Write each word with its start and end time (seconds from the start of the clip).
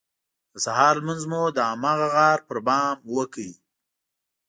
د 0.53 0.55
سهار 0.65 0.93
لمونځ 1.01 1.23
مو 1.31 1.41
د 1.55 1.57
هماغه 1.69 2.07
غار 2.15 2.39
پر 2.47 2.57
بام 2.65 2.97
وکړ. 3.15 3.47